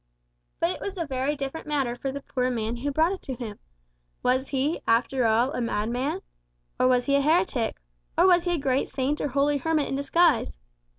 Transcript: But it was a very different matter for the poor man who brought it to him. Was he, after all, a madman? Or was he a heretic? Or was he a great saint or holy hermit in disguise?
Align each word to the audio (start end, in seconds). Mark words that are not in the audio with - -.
But 0.59 0.71
it 0.71 0.81
was 0.81 0.97
a 0.97 1.05
very 1.05 1.35
different 1.35 1.67
matter 1.67 1.95
for 1.95 2.11
the 2.11 2.23
poor 2.23 2.49
man 2.49 2.77
who 2.77 2.89
brought 2.89 3.11
it 3.11 3.21
to 3.21 3.35
him. 3.35 3.59
Was 4.23 4.47
he, 4.47 4.81
after 4.87 5.27
all, 5.27 5.53
a 5.53 5.61
madman? 5.61 6.21
Or 6.79 6.87
was 6.87 7.05
he 7.05 7.13
a 7.17 7.21
heretic? 7.21 7.77
Or 8.17 8.25
was 8.25 8.45
he 8.45 8.53
a 8.53 8.57
great 8.57 8.87
saint 8.87 9.21
or 9.21 9.27
holy 9.27 9.57
hermit 9.57 9.87
in 9.89 9.95
disguise? 9.95 10.57